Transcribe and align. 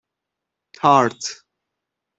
تارت 0.81 1.21